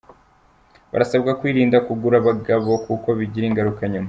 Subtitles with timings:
[0.91, 3.99] Barasabwa kwirinda kugura abagabo kuko bigira ingaruka nyuma